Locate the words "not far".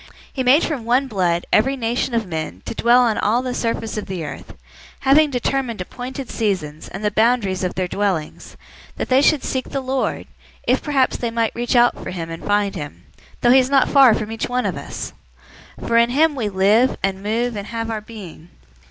13.69-14.15